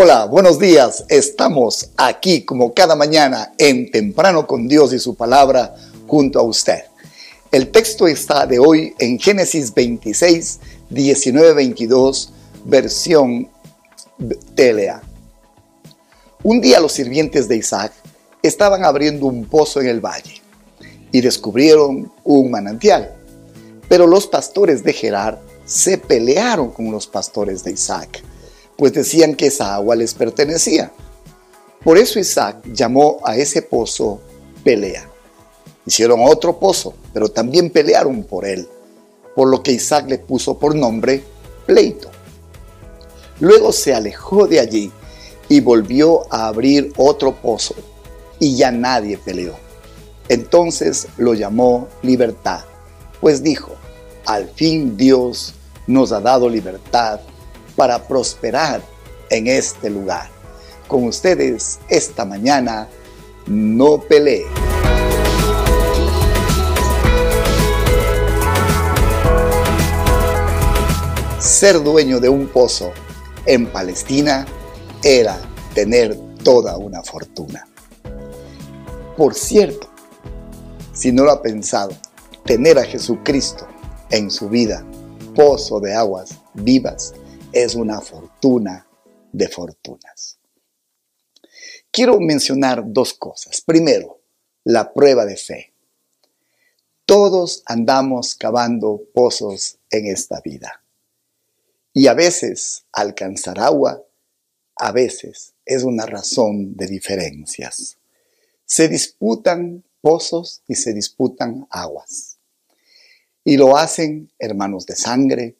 Hola, 0.00 0.26
buenos 0.26 0.60
días. 0.60 1.04
Estamos 1.08 1.90
aquí 1.96 2.44
como 2.44 2.72
cada 2.72 2.94
mañana 2.94 3.52
en 3.58 3.90
Temprano 3.90 4.46
con 4.46 4.68
Dios 4.68 4.92
y 4.92 5.00
su 5.00 5.16
palabra 5.16 5.74
junto 6.06 6.38
a 6.38 6.44
usted. 6.44 6.84
El 7.50 7.72
texto 7.72 8.06
está 8.06 8.46
de 8.46 8.60
hoy 8.60 8.94
en 9.00 9.18
Génesis 9.18 9.74
26, 9.74 10.60
19, 10.90 11.52
22, 11.52 12.32
versión 12.64 13.48
TLA. 14.54 15.02
Un 16.44 16.60
día 16.60 16.78
los 16.78 16.92
sirvientes 16.92 17.48
de 17.48 17.56
Isaac 17.56 17.92
estaban 18.40 18.84
abriendo 18.84 19.26
un 19.26 19.46
pozo 19.46 19.80
en 19.80 19.88
el 19.88 19.98
valle 19.98 20.40
y 21.10 21.22
descubrieron 21.22 22.12
un 22.22 22.52
manantial. 22.52 23.16
Pero 23.88 24.06
los 24.06 24.28
pastores 24.28 24.84
de 24.84 24.92
Gerar 24.92 25.40
se 25.64 25.98
pelearon 25.98 26.70
con 26.70 26.88
los 26.92 27.08
pastores 27.08 27.64
de 27.64 27.72
Isaac 27.72 28.22
pues 28.78 28.92
decían 28.92 29.34
que 29.34 29.48
esa 29.48 29.74
agua 29.74 29.96
les 29.96 30.14
pertenecía. 30.14 30.92
Por 31.82 31.98
eso 31.98 32.20
Isaac 32.20 32.64
llamó 32.72 33.18
a 33.24 33.36
ese 33.36 33.60
pozo 33.60 34.20
pelea. 34.62 35.10
Hicieron 35.84 36.20
otro 36.22 36.60
pozo, 36.60 36.94
pero 37.12 37.28
también 37.28 37.70
pelearon 37.70 38.22
por 38.22 38.46
él, 38.46 38.68
por 39.34 39.48
lo 39.48 39.64
que 39.64 39.72
Isaac 39.72 40.06
le 40.08 40.18
puso 40.18 40.58
por 40.60 40.76
nombre 40.76 41.24
pleito. 41.66 42.08
Luego 43.40 43.72
se 43.72 43.94
alejó 43.94 44.46
de 44.46 44.60
allí 44.60 44.92
y 45.48 45.60
volvió 45.60 46.32
a 46.32 46.46
abrir 46.46 46.92
otro 46.96 47.34
pozo, 47.34 47.74
y 48.38 48.56
ya 48.56 48.70
nadie 48.70 49.18
peleó. 49.18 49.56
Entonces 50.28 51.08
lo 51.16 51.34
llamó 51.34 51.88
libertad, 52.02 52.60
pues 53.20 53.42
dijo, 53.42 53.72
al 54.24 54.48
fin 54.50 54.96
Dios 54.96 55.54
nos 55.88 56.12
ha 56.12 56.20
dado 56.20 56.48
libertad 56.48 57.20
para 57.78 58.08
prosperar 58.08 58.82
en 59.30 59.46
este 59.46 59.88
lugar. 59.88 60.28
Con 60.88 61.04
ustedes 61.04 61.78
esta 61.88 62.24
mañana, 62.24 62.88
no 63.46 64.00
pelee. 64.00 64.44
Ser 71.38 71.80
dueño 71.84 72.18
de 72.18 72.28
un 72.28 72.48
pozo 72.48 72.90
en 73.46 73.66
Palestina 73.66 74.44
era 75.04 75.38
tener 75.72 76.18
toda 76.42 76.76
una 76.78 77.04
fortuna. 77.04 77.64
Por 79.16 79.36
cierto, 79.36 79.88
si 80.92 81.12
no 81.12 81.22
lo 81.22 81.30
ha 81.30 81.42
pensado, 81.42 81.90
tener 82.44 82.76
a 82.76 82.84
Jesucristo 82.84 83.68
en 84.10 84.32
su 84.32 84.48
vida, 84.48 84.84
pozo 85.36 85.78
de 85.78 85.94
aguas 85.94 86.30
vivas, 86.54 87.14
es 87.52 87.74
una 87.74 88.00
fortuna 88.00 88.86
de 89.32 89.48
fortunas. 89.48 90.38
Quiero 91.90 92.20
mencionar 92.20 92.82
dos 92.84 93.14
cosas. 93.14 93.60
Primero, 93.60 94.20
la 94.64 94.92
prueba 94.92 95.24
de 95.24 95.36
fe. 95.36 95.72
Todos 97.06 97.62
andamos 97.64 98.34
cavando 98.34 99.02
pozos 99.14 99.78
en 99.90 100.06
esta 100.06 100.40
vida. 100.42 100.82
Y 101.94 102.06
a 102.06 102.14
veces 102.14 102.84
alcanzar 102.92 103.58
agua, 103.58 104.04
a 104.76 104.92
veces 104.92 105.54
es 105.64 105.84
una 105.84 106.04
razón 106.04 106.76
de 106.76 106.86
diferencias. 106.86 107.96
Se 108.66 108.88
disputan 108.88 109.82
pozos 110.02 110.62
y 110.68 110.74
se 110.74 110.92
disputan 110.92 111.66
aguas. 111.70 112.36
Y 113.42 113.56
lo 113.56 113.78
hacen 113.78 114.30
hermanos 114.38 114.84
de 114.84 114.94
sangre, 114.94 115.56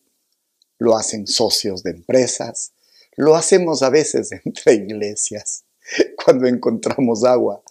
lo 0.79 0.97
hacen 0.97 1.27
socios 1.27 1.83
de 1.83 1.91
empresas, 1.91 2.73
lo 3.17 3.35
hacemos 3.35 3.83
a 3.83 3.91
veces 3.91 4.31
entre 4.45 4.75
iglesias, 4.75 5.65
cuando 6.25 6.47
encontramos 6.47 7.25
agua. 7.25 7.63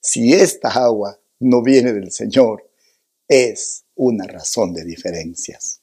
Si 0.00 0.32
esta 0.32 0.68
agua 0.68 1.20
no 1.38 1.62
viene 1.62 1.92
del 1.92 2.10
Señor, 2.12 2.70
es 3.28 3.84
una 3.94 4.26
razón 4.26 4.74
de 4.74 4.84
diferencias. 4.84 5.80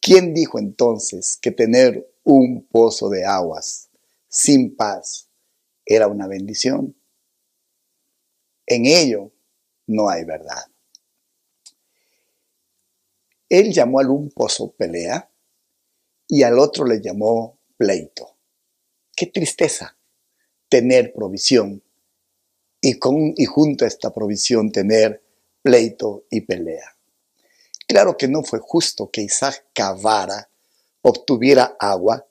¿Quién 0.00 0.34
dijo 0.34 0.58
entonces 0.58 1.38
que 1.40 1.50
tener 1.50 2.10
un 2.24 2.66
pozo 2.66 3.08
de 3.08 3.24
aguas 3.24 3.88
sin 4.28 4.76
paz 4.76 5.28
era 5.84 6.08
una 6.08 6.26
bendición? 6.26 6.96
En 8.66 8.86
ello 8.86 9.32
no 9.86 10.08
hay 10.08 10.24
verdad. 10.24 10.64
Él 13.48 13.72
llamó 13.72 14.00
al 14.00 14.10
un 14.10 14.30
pozo 14.30 14.72
pelea 14.72 15.30
y 16.28 16.42
al 16.42 16.58
otro 16.58 16.84
le 16.84 17.00
llamó 17.00 17.58
pleito. 17.76 18.36
Qué 19.14 19.26
tristeza 19.26 19.96
tener 20.68 21.12
provisión 21.12 21.82
y, 22.80 22.98
con, 22.98 23.32
y 23.36 23.44
junto 23.44 23.84
a 23.84 23.88
esta 23.88 24.12
provisión 24.12 24.72
tener 24.72 25.22
pleito 25.62 26.24
y 26.30 26.42
pelea. 26.42 26.96
Claro 27.86 28.16
que 28.16 28.28
no 28.28 28.42
fue 28.42 28.58
justo 28.58 29.10
que 29.10 29.22
Isaac 29.22 29.66
cavara, 29.72 30.48
obtuviera 31.02 31.76
agua 31.78 32.26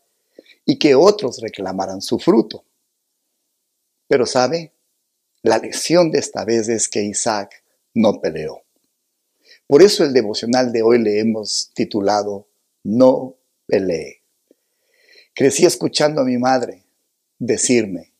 y 0.66 0.78
que 0.80 0.96
otros 0.96 1.40
reclamaran 1.42 2.02
su 2.02 2.20
fruto. 2.20 2.66
Pero 4.08 4.26
sabe, 4.26 4.74
la 5.42 5.58
lección 5.58 6.12
de 6.12 6.20
esta 6.20 6.46
vez 6.46 6.70
es 6.70 6.90
que 6.90 7.04
Isaac 7.04 7.64
no 7.94 8.20
peleó. 8.20 8.64
Por 9.68 9.82
eso 9.82 10.04
el 10.04 10.14
devocional 10.14 10.72
de 10.72 10.82
hoy 10.82 11.00
le 11.00 11.20
hemos 11.20 11.72
titulado 11.74 12.48
No 12.84 13.36
pelee. 13.66 14.22
Crecí 15.34 15.66
escuchando 15.66 16.22
a 16.22 16.26
mi 16.26 16.38
madre 16.38 16.84
decirme, 17.40 18.14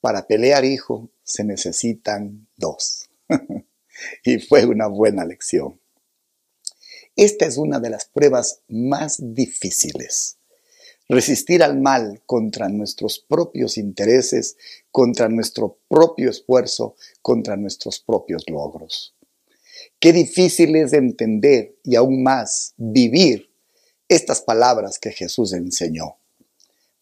para 0.00 0.26
pelear 0.26 0.64
hijo 0.64 1.10
se 1.22 1.44
necesitan 1.44 2.46
dos. 2.56 3.10
y 4.24 4.38
fue 4.38 4.66
una 4.66 4.86
buena 4.86 5.24
lección. 5.24 5.80
Esta 7.14 7.46
es 7.46 7.58
una 7.58 7.78
de 7.78 7.90
las 7.90 8.06
pruebas 8.06 8.60
más 8.68 9.18
difíciles. 9.20 10.38
Resistir 11.08 11.62
al 11.62 11.78
mal 11.78 12.22
contra 12.24 12.68
nuestros 12.68 13.18
propios 13.18 13.76
intereses, 13.76 14.56
contra 14.90 15.28
nuestro 15.28 15.78
propio 15.88 16.30
esfuerzo, 16.30 16.96
contra 17.20 17.56
nuestros 17.56 18.00
propios 18.00 18.44
logros. 18.48 19.14
Qué 20.00 20.12
difícil 20.12 20.74
es 20.76 20.94
entender 20.94 21.76
y 21.84 21.96
aún 21.96 22.22
más 22.22 22.74
vivir 22.76 23.51
estas 24.14 24.42
palabras 24.42 24.98
que 24.98 25.10
Jesús 25.10 25.54
enseñó. 25.54 26.16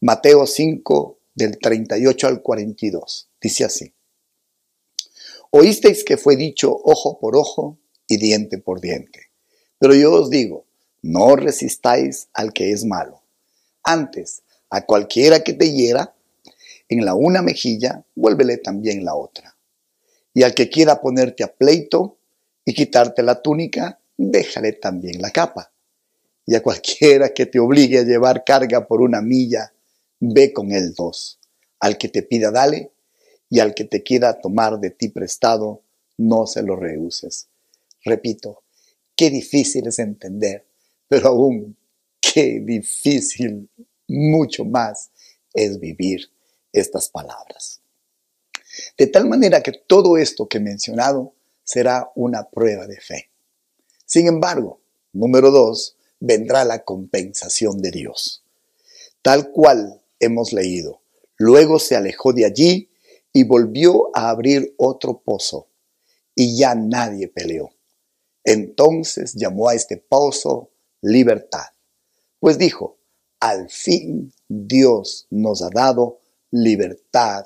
Mateo 0.00 0.47
5, 0.47 1.19
del 1.34 1.59
38 1.59 2.26
al 2.28 2.41
42, 2.41 3.28
dice 3.41 3.65
así. 3.65 3.93
Oísteis 5.50 6.04
que 6.04 6.16
fue 6.16 6.37
dicho 6.37 6.70
ojo 6.84 7.19
por 7.19 7.37
ojo 7.37 7.78
y 8.06 8.16
diente 8.19 8.59
por 8.59 8.81
diente. 8.81 9.31
Pero 9.78 9.94
yo 9.94 10.12
os 10.12 10.31
digo, 10.31 10.66
no 11.03 11.34
resistáis 11.34 12.28
al 12.32 12.53
que 12.53 12.70
es 12.70 12.84
malo. 12.84 13.22
Antes, 13.82 14.43
a 14.69 14.87
cualquiera 14.87 15.43
que 15.43 15.53
te 15.53 15.72
hiera, 15.72 16.15
en 16.88 17.04
la 17.04 17.15
una 17.15 17.43
mejilla, 17.43 18.04
vuélvele 18.15 18.59
también 18.59 19.04
la 19.04 19.16
otra. 19.16 19.56
Y 20.32 20.44
al 20.44 20.54
que 20.54 20.69
quiera 20.69 21.00
ponerte 21.00 21.43
a 21.43 21.53
pleito 21.53 22.19
y 22.65 22.72
quitarte 22.72 23.25
la 23.25 23.43
túnica, 23.43 23.99
déjale 24.16 24.75
también 24.75 25.20
la 25.20 25.32
capa 25.32 25.72
y 26.50 26.56
a 26.56 26.65
cualquiera 26.65 27.33
que 27.33 27.47
te 27.47 27.61
obligue 27.61 28.00
a 28.00 28.03
llevar 28.03 28.43
carga 28.43 28.88
por 28.88 29.03
una 29.03 29.22
milla, 29.22 29.72
ve 30.19 30.53
con 30.53 30.72
él 30.72 30.94
dos. 30.97 31.38
Al 31.78 31.97
que 31.97 32.09
te 32.09 32.25
pida, 32.25 32.50
dale, 32.50 32.91
y 33.49 33.61
al 33.61 33.72
que 33.72 33.84
te 33.84 34.03
quiera 34.03 34.41
tomar 34.41 34.81
de 34.81 34.91
ti 34.91 35.11
prestado, 35.11 35.84
no 36.16 36.49
se 36.49 36.65
lo 36.65 36.75
rehuses. 36.75 37.47
Repito, 38.05 38.65
qué 39.15 39.31
difícil 39.31 39.87
es 39.87 40.00
entender, 40.00 40.66
pero 41.06 41.28
aún 41.28 41.77
qué 42.21 42.61
difícil, 42.61 43.71
mucho 44.08 44.64
más, 44.64 45.12
es 45.55 45.79
vivir 45.79 46.32
estas 46.73 47.11
palabras. 47.11 47.81
De 48.99 49.06
tal 49.06 49.29
manera 49.29 49.62
que 49.62 49.85
todo 49.87 50.17
esto 50.19 50.49
que 50.49 50.58
he 50.58 50.61
mencionado 50.61 51.32
será 51.62 52.11
una 52.17 52.50
prueba 52.50 52.88
de 52.88 53.00
fe. 53.00 53.31
Sin 54.05 54.26
embargo, 54.26 54.81
número 55.12 55.52
dos, 55.52 55.97
vendrá 56.20 56.64
la 56.64 56.84
compensación 56.84 57.81
de 57.82 57.90
Dios. 57.90 58.44
Tal 59.22 59.50
cual 59.50 60.00
hemos 60.19 60.52
leído. 60.52 61.00
Luego 61.37 61.78
se 61.78 61.96
alejó 61.96 62.32
de 62.32 62.44
allí 62.44 62.90
y 63.32 63.44
volvió 63.44 64.11
a 64.14 64.31
abrir 64.31 64.75
otro 64.76 65.20
pozo, 65.20 65.69
y 66.34 66.56
ya 66.56 66.75
nadie 66.75 67.28
peleó. 67.28 67.70
Entonces 68.44 69.34
llamó 69.34 69.69
a 69.69 69.75
este 69.75 69.96
pozo 69.96 70.70
libertad, 71.00 71.67
pues 72.38 72.58
dijo, 72.58 72.99
al 73.38 73.70
fin 73.70 74.32
Dios 74.49 75.26
nos 75.31 75.62
ha 75.62 75.70
dado 75.73 76.20
libertad 76.50 77.44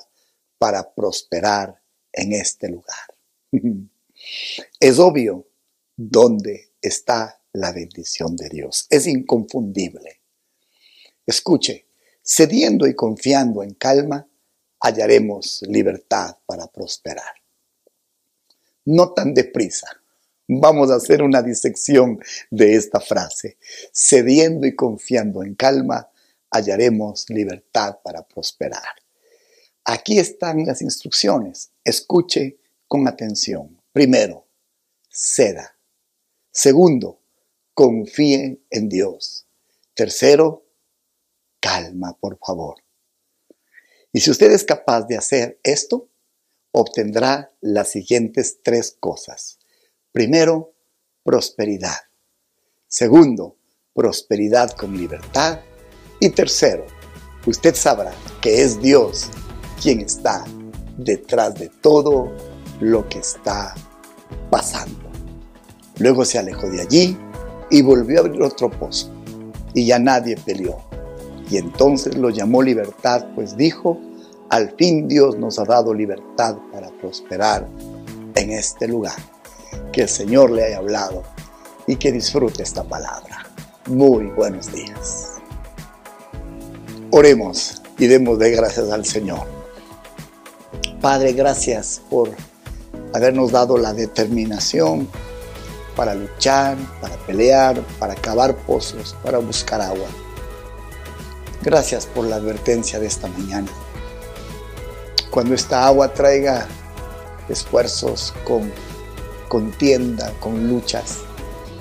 para 0.57 0.93
prosperar 0.93 1.81
en 2.11 2.33
este 2.33 2.69
lugar. 2.69 3.15
es 4.79 4.99
obvio 4.99 5.45
dónde 5.95 6.71
está 6.81 7.39
la 7.55 7.71
bendición 7.71 8.35
de 8.35 8.49
Dios. 8.49 8.87
Es 8.89 9.07
inconfundible. 9.07 10.21
Escuche, 11.25 11.87
cediendo 12.23 12.87
y 12.87 12.95
confiando 12.95 13.63
en 13.63 13.73
calma, 13.73 14.27
hallaremos 14.79 15.63
libertad 15.67 16.37
para 16.45 16.67
prosperar. 16.67 17.33
No 18.85 19.13
tan 19.13 19.33
deprisa. 19.33 19.87
Vamos 20.47 20.91
a 20.91 20.95
hacer 20.95 21.23
una 21.23 21.41
disección 21.41 22.19
de 22.51 22.75
esta 22.75 22.99
frase. 22.99 23.57
Cediendo 23.91 24.67
y 24.67 24.75
confiando 24.75 25.43
en 25.43 25.55
calma, 25.55 26.09
hallaremos 26.51 27.29
libertad 27.29 27.97
para 28.03 28.21
prosperar. 28.27 28.83
Aquí 29.83 30.19
están 30.19 30.65
las 30.65 30.81
instrucciones. 30.81 31.71
Escuche 31.83 32.57
con 32.87 33.07
atención. 33.07 33.81
Primero, 33.91 34.45
ceda. 35.09 35.75
Segundo, 36.51 37.19
confíe 37.75 38.61
en 38.71 38.89
Dios. 38.89 39.45
Tercero, 39.93 40.65
calma, 41.59 42.17
por 42.19 42.39
favor. 42.39 42.77
Y 44.11 44.21
si 44.21 44.31
usted 44.31 44.51
es 44.51 44.63
capaz 44.63 45.03
de 45.03 45.17
hacer 45.17 45.59
esto, 45.61 46.09
obtendrá 46.71 47.53
las 47.61 47.91
siguientes 47.91 48.59
tres 48.63 48.97
cosas. 48.99 49.59
Primero, 50.11 50.73
prosperidad. 51.21 51.97
Segundo, 52.87 53.57
prosperidad 53.93 54.71
con 54.71 54.97
libertad. 54.97 55.59
Y 56.21 56.29
tercero, 56.29 56.85
usted 57.45 57.75
sabrá 57.75 58.13
que 58.41 58.61
es 58.61 58.81
Dios 58.81 59.29
quien 59.81 59.99
está 59.99 60.45
detrás 60.97 61.55
de 61.55 61.67
todo 61.67 62.33
lo 62.79 63.07
que 63.09 63.19
está 63.19 63.75
pasando. 64.49 65.11
Luego 65.97 66.23
se 66.23 66.39
alejó 66.39 66.69
de 66.69 66.81
allí 66.81 67.17
y 67.75 67.81
volvió 67.81 68.19
a 68.19 68.21
abrir 68.21 68.41
otro 68.41 68.69
pozo. 68.69 69.11
Y 69.73 69.87
ya 69.87 69.99
nadie 69.99 70.37
peleó. 70.37 70.77
Y 71.51 71.57
entonces 71.57 72.15
lo 72.15 72.29
llamó 72.29 72.63
libertad, 72.63 73.25
pues 73.35 73.57
dijo, 73.57 73.99
al 74.49 74.73
fin 74.77 75.09
Dios 75.09 75.37
nos 75.37 75.59
ha 75.59 75.65
dado 75.65 75.93
libertad 75.93 76.55
para 76.71 76.89
prosperar 76.89 77.67
en 78.35 78.51
este 78.51 78.87
lugar. 78.87 79.17
Que 79.91 80.03
el 80.03 80.07
Señor 80.07 80.51
le 80.51 80.63
haya 80.63 80.77
hablado 80.77 81.23
y 81.85 81.97
que 81.97 82.13
disfrute 82.13 82.63
esta 82.63 82.85
palabra. 82.85 83.45
Muy 83.87 84.27
buenos 84.27 84.71
días. 84.71 85.31
Oremos 87.11 87.81
y 87.97 88.07
demos 88.07 88.39
de 88.39 88.51
gracias 88.51 88.89
al 88.89 89.03
Señor. 89.03 89.45
Padre, 91.01 91.33
gracias 91.33 92.01
por 92.09 92.29
habernos 93.13 93.51
dado 93.51 93.77
la 93.77 93.93
determinación 93.93 95.09
para 95.95 96.13
luchar, 96.15 96.77
para 97.01 97.15
pelear, 97.17 97.81
para 97.99 98.15
cavar 98.15 98.55
pozos, 98.55 99.15
para 99.23 99.37
buscar 99.37 99.81
agua. 99.81 100.07
Gracias 101.61 102.05
por 102.05 102.25
la 102.25 102.35
advertencia 102.35 102.99
de 102.99 103.07
esta 103.07 103.27
mañana. 103.27 103.69
Cuando 105.31 105.55
esta 105.55 105.85
agua 105.85 106.13
traiga 106.13 106.67
esfuerzos 107.49 108.33
con 108.45 108.71
contienda, 109.47 110.31
con 110.39 110.67
luchas, 110.67 111.19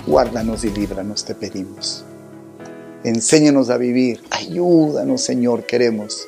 guárdanos 0.07 0.65
y 0.65 0.71
líbranos, 0.71 1.25
te 1.25 1.35
pedimos. 1.35 2.05
Enséñanos 3.05 3.71
a 3.71 3.77
vivir, 3.77 4.23
ayúdanos 4.31 5.21
Señor, 5.21 5.67
queremos 5.67 6.27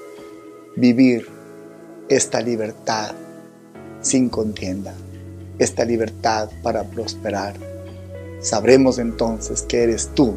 vivir 0.77 1.27
esta 2.09 2.41
libertad 2.41 3.15
sin 4.01 4.29
contienda, 4.29 4.95
esta 5.59 5.85
libertad 5.85 6.51
para 6.63 6.85
prosperar. 6.85 7.76
Sabremos 8.41 8.99
entonces 8.99 9.63
que 9.63 9.83
eres 9.83 10.11
tú 10.15 10.37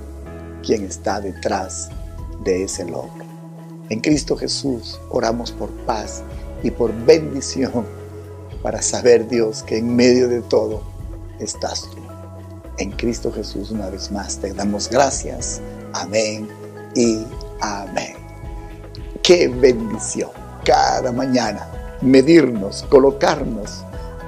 quien 0.64 0.86
está 0.86 1.22
detrás 1.22 1.90
de 2.44 2.64
ese 2.64 2.86
logro. 2.86 3.26
En 3.90 4.00
Cristo 4.02 4.36
Jesús 4.38 5.00
oramos 5.10 5.52
por 5.52 5.70
paz 5.86 6.24
y 6.64 6.72
por 6.72 6.94
bendición 7.06 7.86
para 8.62 8.82
saber 8.82 9.28
Dios 9.28 9.64
que 9.64 9.78
en 9.78 9.96
medio 9.96 10.28
de 10.28 10.42
todo 10.42 10.82
estás 11.40 11.82
tú. 11.90 11.98
En 12.78 12.92
Cristo 12.92 13.32
Jesús 13.32 13.72
una 13.72 13.90
vez 13.90 14.12
más 14.12 14.38
te 14.38 14.54
damos 14.54 14.90
gracias. 14.90 15.62
Amén 15.94 16.48
y 16.96 17.24
amén. 17.62 18.16
Qué 19.24 19.48
bendición 19.48 20.30
cada 20.64 21.12
mañana 21.12 21.98
medirnos, 22.02 22.86
colocarnos 22.90 23.84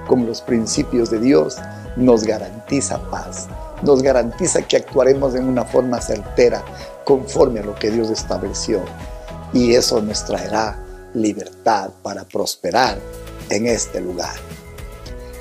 con 0.08 0.26
los 0.26 0.42
principios 0.42 1.10
de 1.10 1.20
Dios 1.20 1.58
nos 1.96 2.24
garantiza 2.24 3.00
paz, 3.10 3.48
nos 3.82 4.02
garantiza 4.02 4.62
que 4.62 4.78
actuaremos 4.78 5.36
en 5.36 5.46
una 5.46 5.66
forma 5.66 6.02
certera 6.02 6.64
conforme 7.06 7.60
a 7.60 7.64
lo 7.64 7.76
que 7.76 7.92
Dios 7.92 8.10
estableció 8.10 8.82
y 9.54 9.74
eso 9.74 10.02
nos 10.02 10.26
traerá 10.26 10.80
libertad 11.14 11.90
para 12.02 12.24
prosperar 12.24 12.98
en 13.50 13.68
este 13.68 14.00
lugar. 14.00 14.36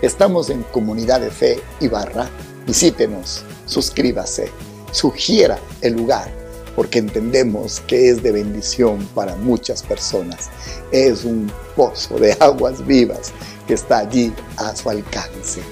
Estamos 0.02 0.50
en 0.50 0.62
Comunidad 0.64 1.20
de 1.20 1.30
Fe 1.30 1.60
y 1.78 1.88
Barra. 1.88 2.28
Visítenos, 2.66 3.42
suscríbase, 3.66 4.50
sugiera 4.92 5.58
el 5.82 5.94
lugar, 5.94 6.30
porque 6.74 6.98
entendemos 6.98 7.80
que 7.80 8.08
es 8.08 8.22
de 8.22 8.32
bendición 8.32 9.06
para 9.14 9.36
muchas 9.36 9.82
personas. 9.82 10.48
Es 10.90 11.24
un 11.24 11.52
pozo 11.76 12.18
de 12.18 12.32
aguas 12.40 12.84
vivas 12.86 13.32
que 13.70 13.74
está 13.74 13.98
allí 13.98 14.34
a 14.56 14.74
su 14.74 14.90
alcance. 14.90 15.62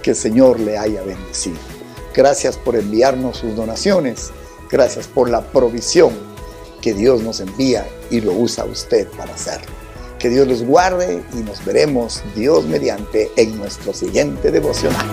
Que 0.00 0.10
el 0.10 0.16
Señor 0.16 0.60
le 0.60 0.78
haya 0.78 1.02
bendecido. 1.02 1.58
Gracias 2.14 2.56
por 2.56 2.76
enviarnos 2.76 3.38
sus 3.38 3.56
donaciones. 3.56 4.30
Gracias 4.70 5.08
por 5.08 5.28
la 5.28 5.40
provisión 5.40 6.12
que 6.80 6.94
Dios 6.94 7.20
nos 7.20 7.40
envía 7.40 7.84
y 8.12 8.20
lo 8.20 8.32
usa 8.32 8.64
usted 8.64 9.08
para 9.08 9.34
hacerlo. 9.34 9.66
Que 10.20 10.28
Dios 10.28 10.46
los 10.46 10.62
guarde 10.62 11.20
y 11.34 11.38
nos 11.38 11.64
veremos 11.64 12.22
Dios 12.36 12.64
mediante 12.64 13.28
en 13.34 13.58
nuestro 13.58 13.92
siguiente 13.92 14.52
devocional. 14.52 15.06